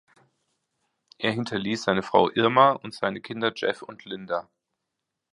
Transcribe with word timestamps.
Er 1.19 1.31
hinterließ 1.31 1.83
seine 1.83 2.01
Frau 2.01 2.31
Irma 2.31 2.71
und 2.71 2.95
seine 2.95 3.21
Kinder 3.21 3.51
Jeff 3.55 3.83
und 3.83 4.03
Linda. 4.03 4.49